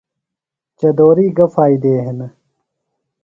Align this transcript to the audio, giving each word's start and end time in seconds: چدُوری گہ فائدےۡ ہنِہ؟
چدُوری 0.77 1.27
گہ 1.37 1.45
فائدےۡ 1.53 2.01
ہنِہ؟ 2.05 2.27